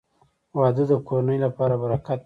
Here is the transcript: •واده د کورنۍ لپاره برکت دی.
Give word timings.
•واده 0.59 0.83
د 0.91 0.93
کورنۍ 1.07 1.37
لپاره 1.45 1.73
برکت 1.83 2.17
دی. 2.19 2.19